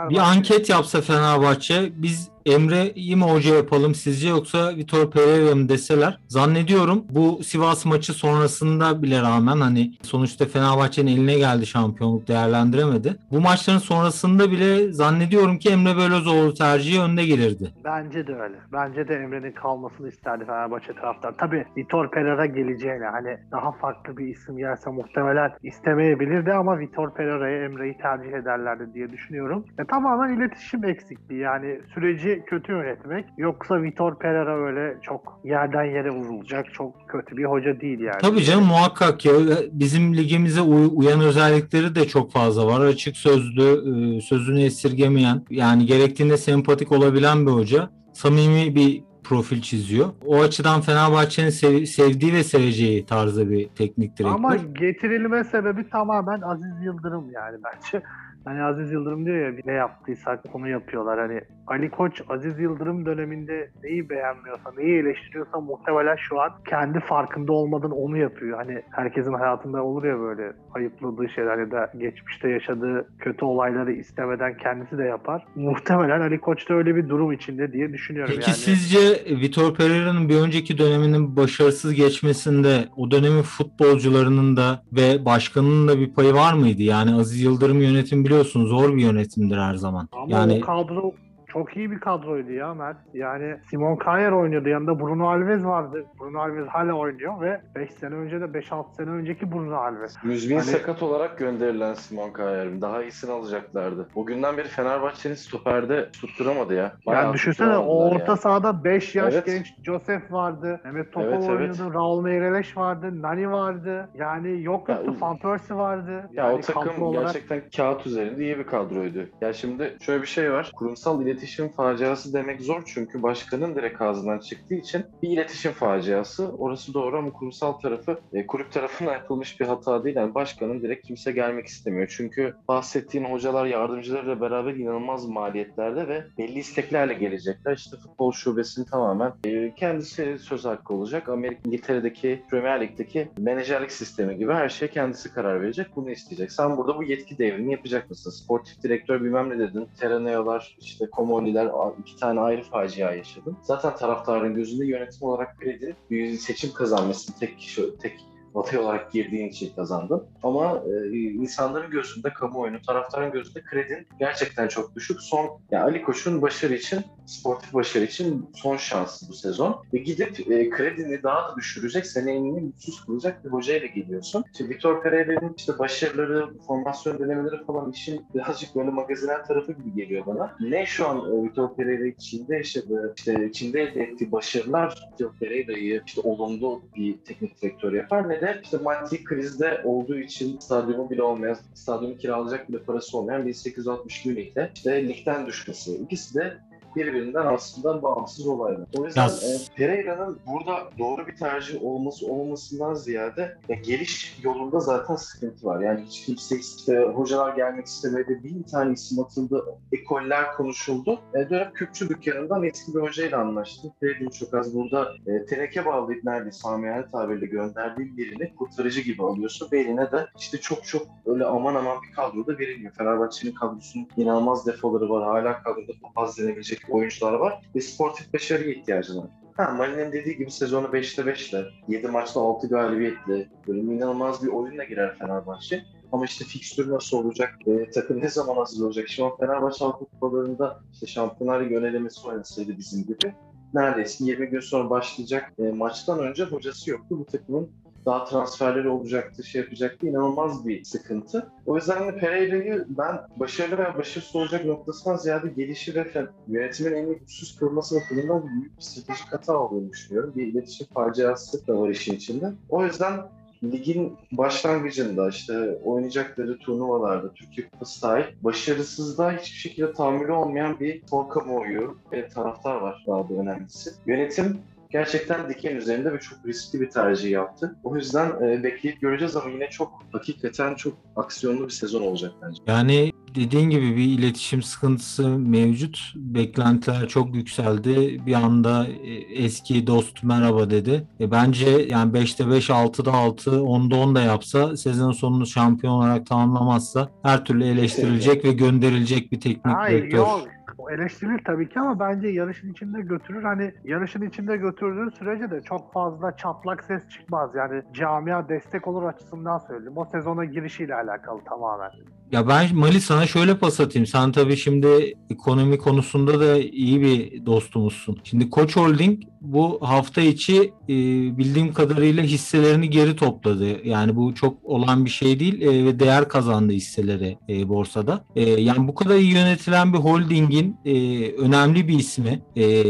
[0.09, 6.19] Bir anket yapsa Fenerbahçe biz Emre'yi mi hoca yapalım sizce yoksa Vitor Pereira mı deseler
[6.27, 13.15] zannediyorum bu Sivas maçı sonrasında bile rağmen hani sonuçta Fenerbahçe'nin eline geldi şampiyonluk değerlendiremedi.
[13.31, 17.73] Bu maçların sonrasında bile zannediyorum ki Emre Belözoğlu tercihi önde gelirdi.
[17.85, 18.55] Bence de öyle.
[18.73, 21.33] Bence de Emre'nin kalmasını isterdi Fenerbahçe taraftar.
[21.37, 27.65] Tabii Vitor Pereira geleceğine hani daha farklı bir isim gelse muhtemelen istemeyebilirdi ama Vitor Pereira'ya
[27.65, 29.65] Emre'yi tercih ederlerdi diye düşünüyorum.
[29.79, 33.25] E, tamamen iletişim eksikliği yani süreci kötü yönetmek.
[33.37, 38.21] Yoksa Vitor Pereira öyle çok yerden yere vurulacak çok kötü bir hoca değil yani.
[38.21, 39.33] Tabii canım muhakkak ya
[39.71, 42.85] bizim ligimize uy- uyan özellikleri de çok fazla var.
[42.85, 47.89] Açık sözlü, e, sözünü esirgemeyen yani gerektiğinde sempatik olabilen bir hoca.
[48.13, 50.07] Samimi bir profil çiziyor.
[50.25, 54.35] O açıdan Fenerbahçe'nin sev- sevdiği ve seveceği tarzda bir teknik direktör.
[54.35, 58.05] Ama getirilme sebebi tamamen Aziz Yıldırım yani bence.
[58.45, 61.19] Hani Aziz Yıldırım diyor ya ne yaptıysak onu yapıyorlar.
[61.19, 67.53] Hani Ali Koç Aziz Yıldırım döneminde neyi beğenmiyorsa, neyi eleştiriyorsa muhtemelen şu an kendi farkında
[67.53, 68.57] olmadan onu yapıyor.
[68.57, 74.57] Hani herkesin hayatında olur ya böyle ayıpladığı şeyler ya da geçmişte yaşadığı kötü olayları istemeden
[74.57, 75.45] kendisi de yapar.
[75.55, 78.57] Muhtemelen Ali Koç da öyle bir durum içinde diye düşünüyorum Peki yani.
[78.57, 78.99] sizce
[79.41, 86.13] Vitor Pereira'nın bir önceki döneminin başarısız geçmesinde o dönemin futbolcularının da ve başkanının da bir
[86.13, 86.81] payı var mıydı?
[86.81, 90.09] Yani Aziz Yıldırım yönetim biliyorsun zor bir yönetimdir her zaman.
[90.11, 91.11] Ama yani kadro
[91.53, 92.97] çok iyi bir kadroydu ya Mert.
[93.13, 94.69] Yani Simon Kjaer oynuyordu.
[94.69, 96.05] Yanında Bruno Alves vardı.
[96.19, 100.15] Bruno Alves hala oynuyor ve 5 sene önce de 5-6 sene önceki Bruno Alves.
[100.23, 102.81] Müzmin Hani- sakat olarak gönderilen Simon Kjaer.
[102.81, 104.07] Daha iyisini alacaklardı.
[104.15, 106.93] O günden beri Fenerbahçe'nin stoperde tutturamadı ya.
[107.05, 108.37] Bayağı yani düşünsene o orta ya.
[108.37, 109.45] sahada 5 yaş Evet.
[109.45, 110.81] genç Joseph vardı.
[110.83, 111.49] Mehmet Topal Evet, evet.
[111.49, 111.93] oynuyordu.
[111.93, 113.21] Raul Meireles vardı.
[113.21, 114.09] Nani vardı.
[114.15, 115.15] Yani yok Ya, yoktu.
[115.21, 116.29] o- Van Persie vardı.
[116.33, 119.25] Ya Yani o takım olarak- gerçekten kağıt üzerinde iyi bir kadroydu.
[119.41, 120.71] Ya şimdi şöyle bir şey var.
[120.75, 126.49] Kurumsal iletişim faciası demek zor çünkü başkanın direkt ağzından çıktığı için bir iletişim faciası.
[126.57, 130.15] Orası doğru ama kurumsal tarafı e, kulüp tarafından yapılmış bir hata değil.
[130.15, 132.13] Yani başkanın direkt kimse gelmek istemiyor.
[132.17, 137.75] Çünkü bahsettiğin hocalar yardımcılarıyla beraber inanılmaz maliyetlerde ve belli isteklerle gelecekler.
[137.75, 141.29] İşte futbol şubesinin tamamen e, kendisi söz hakkı olacak.
[141.29, 145.87] Amerika İngiltere'deki Premier Lig'deki menajerlik sistemi gibi her şeye kendisi karar verecek.
[145.95, 146.51] Bunu isteyecek.
[146.51, 148.31] Sen burada bu yetki devrini yapacak mısın?
[148.31, 149.87] Sportif direktör bilmem ne dedin.
[149.99, 153.57] Teraneo'lar, işte Komoli'ler iki tane ayrı facia yaşadın.
[153.61, 155.61] Zaten taraftarın gözünde yönetim olarak
[156.09, 158.19] bir seçim kazanmasını tek kişi, tek
[158.53, 160.23] Vatay olarak girdiğin için kazandın.
[160.43, 165.21] Ama e, insanların gözünde, kamuoyunun, taraftarın gözünde kredin gerçekten çok düşük.
[165.21, 169.83] Son, yani Ali Koç'un başarı için, sportif başarı için son şansı bu sezon.
[169.93, 174.43] Ve gidip e, kredini daha da düşürecek, seni enini mutsuz kılacak bir hocayla geliyorsun.
[174.51, 180.25] İşte Victor Pereira'nın işte başarıları, formasyon denemeleri falan işin birazcık böyle magaziner tarafı gibi geliyor
[180.25, 180.55] bana.
[180.59, 186.21] Ne şu an e, Victor Pereira Çin'de yaşadığı, işte Çin'de ettiği başarılar Victor Pereira'yı işte
[186.21, 191.57] olumlu bir teknik direktör yapar ne de işte maddi krizde olduğu için stadyumu bile olmayan,
[191.73, 195.95] stadyumu kiralayacak bile parası olmayan 1860 Münih'te işte ligden düşmesi.
[195.95, 196.57] İkisi de
[196.95, 198.87] birbirinden aslında bağımsız olaylar.
[198.97, 205.15] O yüzden e, Pereira'nın burada doğru bir tercih olması olmamasından ziyade ya geliş yolunda zaten
[205.15, 205.81] sıkıntı var.
[205.81, 208.43] Yani hiç kimse işte hocalar gelmek istemedi.
[208.43, 209.65] Bin tane isim atıldı.
[209.91, 211.19] Ekoller konuşuldu.
[211.33, 213.93] E, dönem Kürtçü dükkanından eski bir hocayla anlaştı.
[214.01, 219.67] Pereira'nın çok az burada e, teneke bağlayıp neredeyse amiyane tabirle gönderdiğin birini kurtarıcı gibi alıyorsun.
[219.71, 222.93] Ve eline de işte çok çok öyle aman aman bir kadro da verilmiyor.
[222.93, 225.23] Fenerbahçe'nin kadrosunun inanılmaz defoları var.
[225.23, 227.61] Hala kadroda papaz denebilecek oyuncular var.
[227.75, 229.27] Ve sportif başarıya ihtiyacı var.
[229.57, 234.83] Ha, Mali'nin dediği gibi sezonu 5'te 5'te, 7 maçta 6 galibiyetle, böyle inanılmaz bir oyunla
[234.83, 235.83] girer Fenerbahçe.
[236.11, 239.07] Ama işte fikstür nasıl olacak, e, takım ne zaman hazır olacak?
[239.21, 243.33] An Fenerbahçe Avrupa Kupalarında işte Şampiyonlar Ligi önelemesi oynasaydı bizim gibi
[243.73, 247.19] neredeyse 20 gün sonra başlayacak e, maçtan önce hocası yoktu.
[247.19, 247.71] Bu takımın
[248.05, 250.07] daha transferleri olacaktı, şey yapacaktı.
[250.07, 251.51] İnanılmaz bir sıkıntı.
[251.65, 257.05] O yüzden hani Pereira'yı ben başarılı veya başarısız olacak noktasından ziyade gelişi ve yönetimin en
[257.07, 260.33] iyi güçsüz kılması bakımından büyük bir stratejik hata olduğunu düşünüyorum.
[260.35, 262.51] Bir iletişim faciası da var işin içinde.
[262.69, 263.19] O yüzden
[263.63, 271.29] ligin başlangıcında işte oynayacakları turnuvalarda Türkiye Kupası dahil başarısızlığa hiçbir şekilde tahammülü olmayan bir spor
[271.29, 273.91] kamuoyu ve taraftar var daha da önemlisi.
[274.05, 274.61] Yönetim
[274.93, 277.75] gerçekten diken üzerinde ve çok riskli bir tercih yaptı.
[277.83, 282.61] O yüzden e, bekleyip göreceğiz ama yine çok hakikaten çok aksiyonlu bir sezon olacak bence.
[282.67, 286.13] Yani dediğin gibi bir iletişim sıkıntısı mevcut.
[286.15, 288.21] Beklentiler çok yükseldi.
[288.25, 289.11] Bir anda e,
[289.43, 291.07] eski dost merhaba dedi.
[291.19, 296.25] E bence yani 5'te 5, 6'da 6, 10'da 10 da yapsa sezon sonunu şampiyon olarak
[296.25, 300.17] tamamlamazsa her türlü eleştirilecek ve gönderilecek bir teknik Hayır direktör.
[300.17, 300.47] yok.
[300.83, 303.43] O eleştirilir tabii ki ama bence yarışın içinde götürür.
[303.43, 307.49] Hani yarışın içinde götürdüğü sürece de çok fazla çatlak ses çıkmaz.
[307.55, 309.97] Yani camia destek olur açısından söyleyeyim.
[309.97, 311.91] O sezona girişiyle alakalı tamamen.
[312.31, 314.05] Ya ben Mali sana şöyle pas atayım.
[314.05, 318.19] Sen tabii şimdi ekonomi konusunda da iyi bir dostumuzsun.
[318.23, 320.95] Şimdi Koç Holding bu hafta içi e,
[321.37, 323.87] bildiğim kadarıyla hisselerini geri topladı.
[323.87, 328.25] Yani bu çok olan bir şey değil e, ve değer kazandı hisseleri e, borsada.
[328.35, 332.41] E, yani bu kadar iyi yönetilen bir holdingin e, önemli bir ismi.
[332.55, 332.83] E,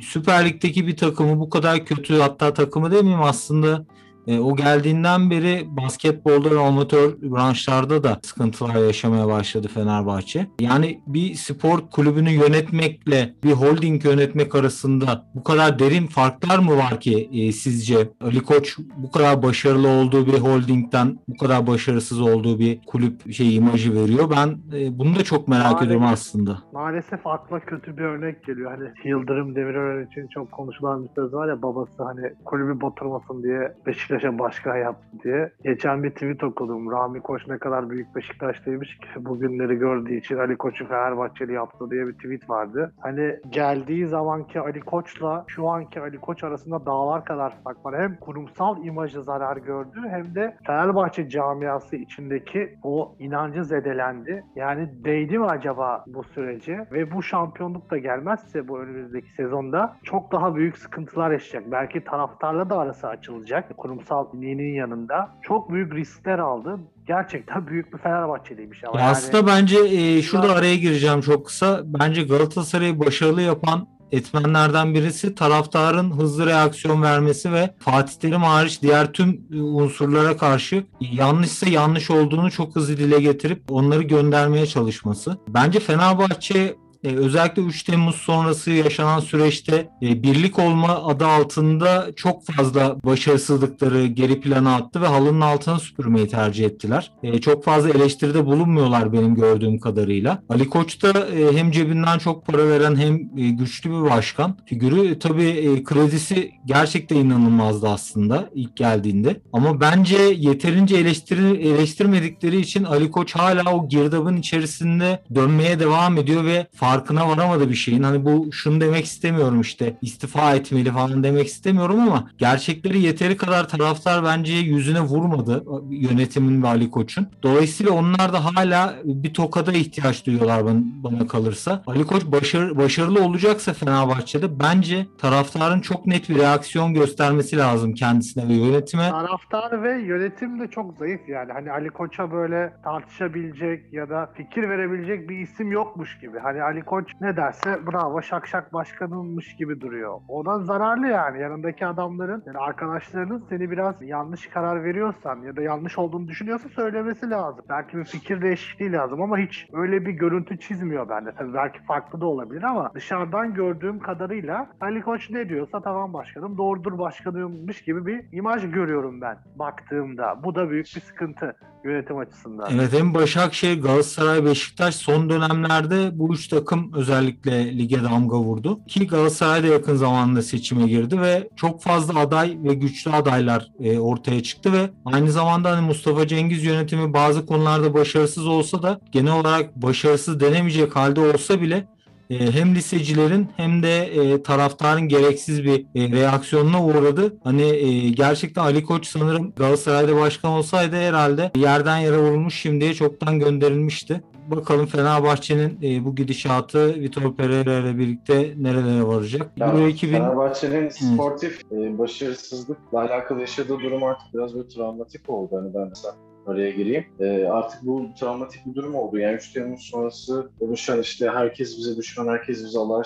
[0.00, 3.84] Süper Lig'deki bir takımı bu kadar kötü hatta takımı demeyeyim aslında
[4.26, 10.46] e, o geldiğinden beri basketbolda ve amatör branşlarda da sıkıntılar yaşamaya başladı Fenerbahçe.
[10.60, 17.00] Yani bir spor kulübünü yönetmekle bir holding yönetmek arasında bu kadar derin farklar mı var
[17.00, 18.08] ki e, sizce?
[18.20, 23.56] Ali Koç bu kadar başarılı olduğu bir holdingden bu kadar başarısız olduğu bir kulüp şey
[23.56, 24.30] imajı veriyor.
[24.30, 25.86] Ben e, bunu da çok merak Maalesef.
[25.86, 26.58] ediyorum aslında.
[26.72, 28.70] Maalesef akla kötü bir örnek geliyor.
[28.70, 33.74] Hani Yıldırım Demirören için çok konuşulan bir söz var ya babası hani kulübü batırmasın diye
[33.86, 35.52] Beşiktaş Beşiktaş'a başkan yaptı diye.
[35.64, 36.90] Geçen bir tweet okudum.
[36.92, 42.06] Rami Koç ne kadar büyük Beşiktaşlıymış ki bugünleri gördüğü için Ali Koç'u Fenerbahçeli yaptı diye
[42.06, 42.92] bir tweet vardı.
[43.00, 48.02] Hani geldiği zamanki Ali Koç'la şu anki Ali Koç arasında dağlar kadar fark var.
[48.02, 54.44] Hem kurumsal imajı zarar gördü hem de Fenerbahçe camiası içindeki o inancı zedelendi.
[54.56, 56.86] Yani değdi mi acaba bu sürece?
[56.92, 61.72] Ve bu şampiyonluk da gelmezse bu önümüzdeki sezonda çok daha büyük sıkıntılar yaşayacak.
[61.72, 63.76] Belki taraftarla da arası açılacak.
[63.76, 64.03] Kurumsal
[64.34, 65.28] liğinin yanında.
[65.42, 66.78] Çok büyük riskler aldı.
[67.06, 68.98] Gerçekten büyük bir Fenerbahçeliymiş ama.
[69.00, 69.12] Ya yani...
[69.12, 71.80] aslında bence e, şurada araya gireceğim çok kısa.
[71.84, 79.12] Bence Galatasaray'ı başarılı yapan etmenlerden birisi taraftarın hızlı reaksiyon vermesi ve Fatih Terim hariç diğer
[79.12, 85.38] tüm unsurlara karşı yanlışsa yanlış olduğunu çok hızlı dile getirip onları göndermeye çalışması.
[85.48, 92.44] Bence Fenerbahçe e, özellikle 3 Temmuz sonrası yaşanan süreçte e, birlik olma adı altında çok
[92.44, 97.12] fazla başarısızlıkları geri plana attı ve halının altına süpürmeyi tercih ettiler.
[97.22, 100.42] E, çok fazla eleştiride bulunmuyorlar benim gördüğüm kadarıyla.
[100.48, 103.18] Ali Koç da hem cebinden çok para veren hem
[103.56, 105.18] güçlü bir başkan figürü.
[105.18, 109.40] Tabii kredisi gerçekten inanılmazdı aslında ilk geldiğinde.
[109.52, 116.44] Ama bence yeterince eleştiri, eleştirmedikleri için Ali Koç hala o girdabın içerisinde dönmeye devam ediyor
[116.44, 118.02] ve farkına varamadı bir şeyin.
[118.02, 123.68] Hani bu şunu demek istemiyorum işte istifa etmeli falan demek istemiyorum ama gerçekleri yeteri kadar
[123.68, 127.26] taraftar bence yüzüne vurmadı yönetimin ve Ali Koç'un.
[127.42, 131.82] Dolayısıyla onlar da hala bir tokada ihtiyaç duyuyorlar bana, kalırsa.
[131.86, 138.48] Ali Koç başarı, başarılı olacaksa Fenerbahçe'de bence taraftarın çok net bir reaksiyon göstermesi lazım kendisine
[138.48, 139.10] ve yönetime.
[139.10, 141.52] Taraftar ve yönetim de çok zayıf yani.
[141.52, 146.38] Hani Ali Koç'a böyle tartışabilecek ya da fikir verebilecek bir isim yokmuş gibi.
[146.38, 150.20] Hani Ali Koç ne derse bravo şak şak başkanımmış gibi duruyor.
[150.28, 151.40] Ondan zararlı yani.
[151.40, 157.30] Yanındaki adamların, yani arkadaşlarının seni biraz yanlış karar veriyorsan ya da yanlış olduğunu düşünüyorsa söylemesi
[157.30, 157.64] lazım.
[157.68, 161.32] Belki bir fikir değişikliği lazım ama hiç öyle bir görüntü çizmiyor bende.
[161.38, 166.58] Tabii belki farklı da olabilir ama dışarıdan gördüğüm kadarıyla Ali Koç ne diyorsa tamam başkanım
[166.58, 170.42] doğrudur başkanımmış gibi bir imaj görüyorum ben baktığımda.
[170.44, 172.70] Bu da büyük bir sıkıntı yönetim açısından.
[172.74, 178.80] Evet hem Başakşehir, Galatasaray, Beşiktaş son dönemlerde bu üç takım özellikle lige damga vurdu.
[178.88, 183.98] Ki Galatasaray da yakın zamanda seçime girdi ve çok fazla aday ve güçlü adaylar e,
[183.98, 189.40] ortaya çıktı ve aynı zamanda hani Mustafa Cengiz yönetimi bazı konularda başarısız olsa da genel
[189.40, 191.93] olarak başarısız denemeyecek halde olsa bile
[192.38, 197.36] hem lisecilerin hem de e, taraftarın gereksiz bir e, reaksiyonuna uğradı.
[197.44, 203.38] Hani e, gerçekten Ali Koç sanırım Galatasaray'da başkan olsaydı herhalde yerden yere vurulmuş şimdiye çoktan
[203.38, 204.20] gönderilmişti.
[204.50, 209.50] Bakalım Fenerbahçe'nin e, bu gidişatı Vitor Pereira ile birlikte nerelere varacak?
[209.56, 215.56] Ya, Euro 2000 Fenerbahçe'nin sportif e, başarısızlıkla alakalı yaşadığı durum artık biraz böyle travmatik oldu.
[215.56, 216.14] Hani ben mesela
[216.46, 217.04] araya gireyim.
[217.20, 219.18] E, artık bu travmatik bir durum oldu.
[219.18, 223.02] Yani 3 Temmuz sonrası oluşan işte herkes bize düşman, herkes bize Allah,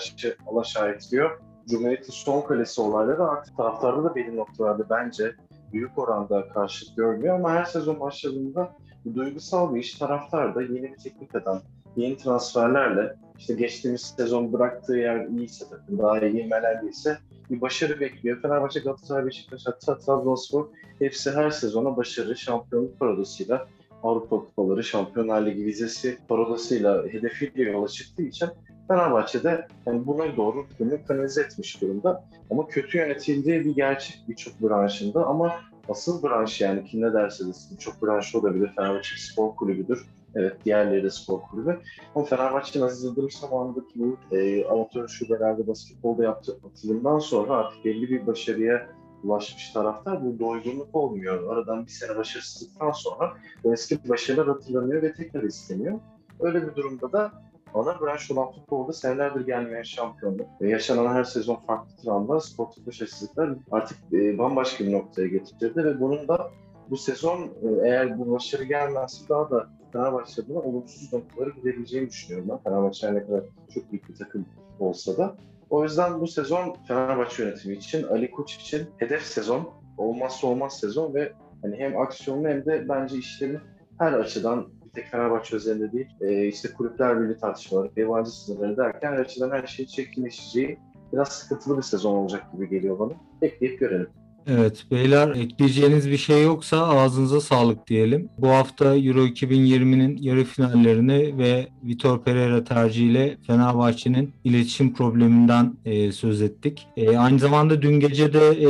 [0.47, 1.41] Allah şahit diyor.
[1.69, 5.35] Cumhuriyet'in son kalesi olayları artık taraftarda da belli noktalarda bence
[5.73, 8.75] büyük oranda karşılık görmüyor ama her sezon başladığında
[9.05, 11.61] bu duygusal bir iş taraftar da yeni bir teknik adam,
[11.95, 15.65] yeni transferlerle işte geçtiğimiz sezon bıraktığı yer iyiyse
[15.97, 17.17] daha iyi ivmelendiyse
[17.49, 18.41] bir başarı bekliyor.
[18.41, 20.67] Fenerbahçe, Galatasaray, Beşiktaş, hatta Trabzonspor
[20.99, 23.67] hepsi her sezona başarı, şampiyonluk parodasıyla
[24.03, 28.49] Avrupa Kupaları, Şampiyonlar Ligi vizesi parodasıyla, hedefiyle yola çıktığı için
[28.87, 32.23] Fenerbahçe'de yani buna doğru bunu kanalize etmiş durumda.
[32.51, 35.55] Ama kötü yönetildiği bir gerçek birçok branşında ama
[35.89, 38.71] asıl branş yani kim ne derse desin çok branş olabilir.
[38.75, 40.05] Fenerbahçe spor kulübüdür.
[40.35, 41.79] Evet diğerleri de spor kulübü.
[42.15, 48.09] Ama Fenerbahçe'nin Aziz Yıldırım zamanındaki bu e, amatör şubelerde basketbolda yaptığı atılımdan sonra artık belli
[48.09, 48.89] bir başarıya
[49.23, 51.53] ulaşmış taraftar bu doygunluk olmuyor.
[51.53, 55.99] Aradan bir sene başarısızlıktan sonra o eski başarılar hatırlanıyor ve tekrar isteniyor.
[56.39, 57.31] Öyle bir durumda da
[57.73, 63.55] ana branş olan futbolda senelerdir gelmeyen şampiyonluk ve yaşanan her sezon farklı travmalar, sportif başarısızlıklar
[63.71, 66.51] artık e, bambaşka bir noktaya getirdi ve bunun da
[66.89, 72.49] bu sezon e, eğer bu başarı gelmezse daha da Fenerbahçe adına olumsuz noktaları gidebileceğini düşünüyorum
[72.49, 72.57] ben.
[72.57, 74.45] Fenerbahçe ne kadar çok büyük bir takım
[74.79, 75.35] olsa da.
[75.69, 81.13] O yüzden bu sezon Fenerbahçe yönetimi için, Ali Koç için hedef sezon, olmazsa olmaz sezon
[81.13, 83.59] ve hani hem aksiyonlu hem de bence işlerin
[83.99, 89.11] her açıdan bir tek Fenerbahçe özelinde değil, e, işte kulüpler birliği tartışmaları, yabancı sınırları derken
[89.11, 90.79] her açıdan her şey çirkinleşeceği
[91.13, 93.13] biraz sıkıntılı bir sezon olacak gibi geliyor bana.
[93.41, 94.09] Bekleyip görelim.
[94.47, 98.29] Evet beyler ekleyeceğiniz bir şey yoksa ağzınıza sağlık diyelim.
[98.37, 106.41] Bu hafta Euro 2020'nin yarı finallerini ve Vitor Pereira tercihiyle Fenerbahçe'nin iletişim probleminden e, söz
[106.41, 106.87] ettik.
[106.97, 108.69] E, aynı zamanda dün gece de e,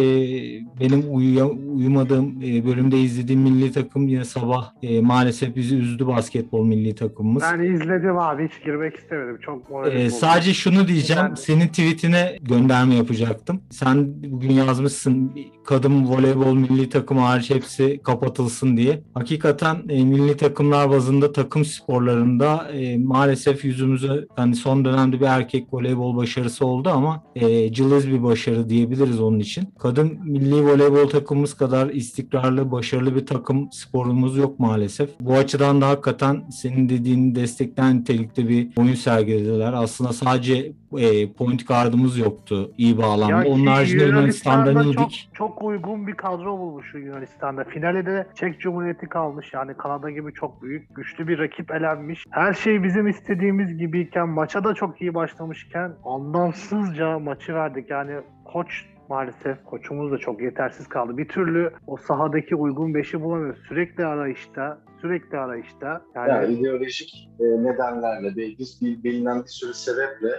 [0.80, 6.66] benim uyuya- uyumadığım e, bölümde izlediğim milli takım yine sabah e, maalesef bizi üzdü basketbol
[6.66, 7.44] milli takımımız.
[7.44, 9.38] Ben izledim abi hiç girmek istemedim.
[9.42, 10.12] Çok moralim bozuldu.
[10.20, 11.22] sadece şunu diyeceğim.
[11.24, 13.62] Yani- Senin tweetine gönderme yapacaktım.
[13.70, 15.32] Sen bugün yazmışsın
[15.70, 19.04] kadın voleybol milli takımı hariç hepsi kapatılsın diye.
[19.14, 25.68] Hakikaten e, milli takımlar bazında takım sporlarında e, maalesef yüzümüze hani son dönemde bir erkek
[25.72, 29.74] voleybol başarısı oldu ama e, cılız bir başarı diyebiliriz onun için.
[29.80, 35.10] Kadın milli voleybol takımımız kadar istikrarlı, başarılı bir takım sporumuz yok maalesef.
[35.22, 39.74] Bu açıdan da hakikaten senin dediğini destekleyen nitelikte bir oyun sergilediler.
[39.74, 43.44] Aslında sadece e, point guardımız yoktu iyi bağlamda.
[43.44, 45.30] Ya Onun haricinde Yunanistan'dan çok, iyiydik.
[45.64, 47.64] Uygun bir kadro bulmuş Yunanistan'da.
[47.64, 49.54] Finale de Çek Cumhuriyeti kalmış.
[49.54, 52.24] Yani Kanada gibi çok büyük, güçlü bir rakip elenmiş.
[52.32, 57.90] Her şey bizim istediğimiz gibiyken, maça da çok iyi başlamışken anlamsızca maçı verdik.
[57.90, 58.12] Yani
[58.46, 61.18] koç maalesef koçumuz da çok yetersiz kaldı.
[61.18, 63.60] Bir türlü o sahadaki uygun beşi bulamıyoruz.
[63.68, 66.02] Sürekli arayışta, sürekli arayışta.
[66.16, 70.30] Yani Yani ideolojik e, nedenlerle, belki bil- bilinen bir sürü sebeple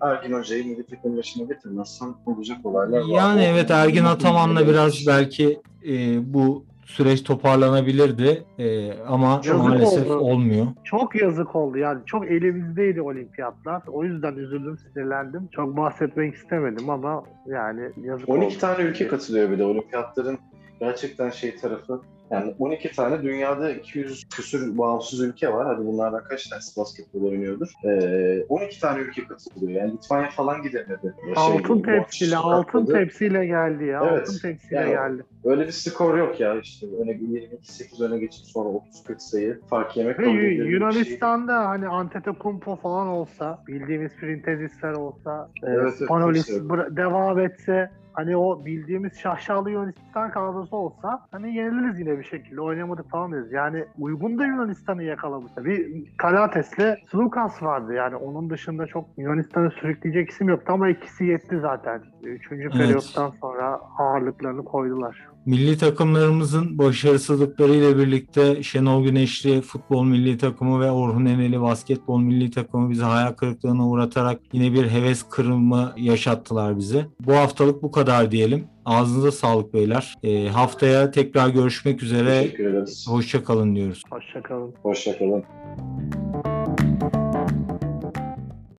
[0.00, 3.04] Ergin Hoca'yı milli takım başına getirmezsen olacak olaylar var.
[3.16, 10.06] Yani O- evet Ergin Ataman'la biraz belki e, bu süreç toparlanabilirdi E, ama Yazık maalesef
[10.10, 10.18] oldu.
[10.18, 10.66] olmuyor.
[10.84, 13.82] Çok yazık oldu yani çok elimizdeydi olimpiyatlar.
[13.86, 15.48] O yüzden üzüldüm, sinirlendim.
[15.52, 18.58] Çok bahsetmek istemedim ama yani yazık 12 oldu.
[18.60, 20.38] tane ülke katılıyor bir de olimpiyatların
[20.80, 22.00] gerçekten şey tarafı.
[22.30, 25.66] Yani 12 tane dünyada 200 küsür bağımsız ülke var.
[25.66, 27.68] Hadi bunlardan kaç tanesi basketbol oynuyordur?
[27.84, 29.80] Ee, 12 tane ülke katılıyor.
[29.80, 31.14] Yani Litvanya falan gidemedi.
[31.24, 34.08] Şey, Altın bu tepsiyle, altın tepsiyle geldi ya.
[34.12, 34.20] Evet.
[34.28, 35.22] Altın tepsiyle Yani- geldi.
[35.44, 36.86] Öyle bir skor yok ya işte.
[37.02, 40.72] Öne 22-8 öne geçip sonra 30-40 sayı fark yemek Ve kabul Yu- edilebilir bir şey.
[40.72, 46.70] Yunanistan'da hani Antetokounmpo falan olsa, bildiğimiz Printezisler olsa, Evet, e, evet, Spanolis kimse yok.
[46.72, 52.60] bıra- devam etse, hani o bildiğimiz şaşalı Yunanistan kadrosu olsa hani yeniliriz yine bir şekilde
[52.60, 53.52] oynamadık falan deriz.
[53.52, 55.52] Yani uygun da Yunanistan'ı yakalamış.
[55.58, 61.58] Bir Kalates'le Slukas vardı yani onun dışında çok Yunanistan'ı sürükleyecek isim yoktu ama ikisi yetti
[61.60, 62.02] zaten.
[62.22, 65.26] Üçüncü periyottan sonra ağırlıklarını koydular.
[65.48, 72.90] Milli takımlarımızın başarısızlıklarıyla birlikte Şenol Güneşli futbol milli takımı ve Orhun Eneli basketbol milli takımı
[72.90, 77.06] bizi hayal kırıklığına uğratarak yine bir heves kırımı yaşattılar bize.
[77.20, 78.66] Bu haftalık bu kadar diyelim.
[78.84, 80.14] Ağzınıza sağlık beyler.
[80.22, 82.42] Ee, haftaya tekrar görüşmek üzere.
[82.42, 83.06] Teşekkür ederiz.
[83.08, 84.02] Hoşça kalın diyoruz.
[84.10, 84.74] Hoşçakalın.
[84.82, 85.44] Hoşçakalın.